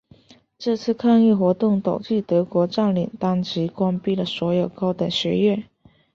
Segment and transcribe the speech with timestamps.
[0.57, 5.67] 这次抗议活动导致德国占领当局关闭了所有高等院校。